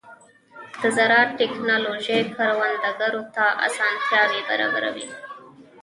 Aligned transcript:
د 0.81 0.83
زراعت 0.97 1.29
ټیکنالوژي 1.39 2.19
کروندګرو 2.35 3.21
ته 3.35 3.45
اسانتیاوې 3.67 4.41
برابروي. 4.49 5.07